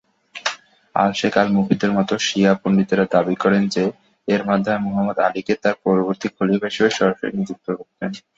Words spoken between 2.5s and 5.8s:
পণ্ডিতেরা দাবি করেন যে, এর মাধ্যমে মুহম্মদ আলীকে তাঁর